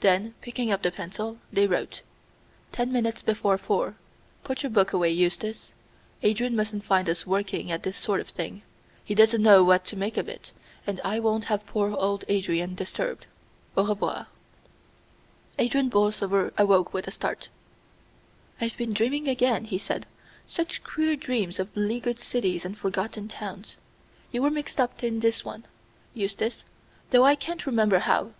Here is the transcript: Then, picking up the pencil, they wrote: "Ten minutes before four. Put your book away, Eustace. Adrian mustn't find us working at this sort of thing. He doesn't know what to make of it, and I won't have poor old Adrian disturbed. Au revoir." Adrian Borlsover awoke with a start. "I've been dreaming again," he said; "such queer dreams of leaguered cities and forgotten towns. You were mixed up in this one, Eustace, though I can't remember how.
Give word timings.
Then, 0.00 0.34
picking 0.40 0.72
up 0.72 0.82
the 0.82 0.90
pencil, 0.90 1.38
they 1.52 1.64
wrote: 1.68 2.02
"Ten 2.72 2.90
minutes 2.90 3.22
before 3.22 3.56
four. 3.56 3.94
Put 4.42 4.64
your 4.64 4.70
book 4.70 4.92
away, 4.92 5.10
Eustace. 5.12 5.72
Adrian 6.24 6.56
mustn't 6.56 6.82
find 6.82 7.08
us 7.08 7.24
working 7.24 7.70
at 7.70 7.84
this 7.84 7.96
sort 7.96 8.18
of 8.18 8.30
thing. 8.30 8.62
He 9.04 9.14
doesn't 9.14 9.40
know 9.40 9.62
what 9.62 9.84
to 9.84 9.94
make 9.96 10.16
of 10.16 10.28
it, 10.28 10.50
and 10.88 11.00
I 11.04 11.20
won't 11.20 11.44
have 11.44 11.64
poor 11.66 11.92
old 11.94 12.24
Adrian 12.26 12.74
disturbed. 12.74 13.26
Au 13.76 13.86
revoir." 13.86 14.26
Adrian 15.56 15.88
Borlsover 15.88 16.52
awoke 16.58 16.92
with 16.92 17.06
a 17.06 17.12
start. 17.12 17.48
"I've 18.60 18.76
been 18.76 18.92
dreaming 18.92 19.28
again," 19.28 19.66
he 19.66 19.78
said; 19.78 20.04
"such 20.48 20.82
queer 20.82 21.14
dreams 21.14 21.60
of 21.60 21.68
leaguered 21.76 22.18
cities 22.18 22.64
and 22.64 22.76
forgotten 22.76 23.28
towns. 23.28 23.76
You 24.32 24.42
were 24.42 24.50
mixed 24.50 24.80
up 24.80 25.04
in 25.04 25.20
this 25.20 25.44
one, 25.44 25.64
Eustace, 26.12 26.64
though 27.10 27.22
I 27.22 27.36
can't 27.36 27.66
remember 27.66 28.00
how. 28.00 28.32